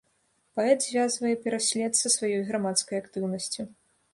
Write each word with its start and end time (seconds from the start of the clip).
Паэт 0.59 0.79
звязвае 0.85 1.33
пераслед 1.43 1.99
са 2.01 2.13
сваёй 2.15 2.41
грамадскай 2.49 2.97
актыўнасцю. 3.03 3.61